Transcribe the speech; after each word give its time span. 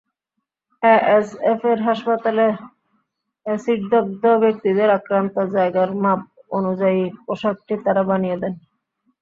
এএসএফের 0.83 1.77
হাসপাতালে 1.87 2.45
অ্যাসিডদগ্ধ 3.45 4.23
ব্যক্তিদের 4.43 4.89
আক্রান্ত 4.97 5.35
জায়গার 5.55 5.89
মাপ 6.03 6.21
অনুযায়ী 6.51 7.01
পোশাকটি 7.25 7.73
তাঁরা 7.83 8.03
বানিয়ে 8.09 8.37
দেন। 8.41 8.53